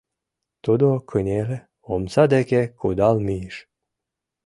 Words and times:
Тудо 0.63 0.87
кынеле, 1.09 1.59
омса 1.93 2.23
деке 2.33 2.61
кудал 2.79 3.15
мийыш. 3.25 3.57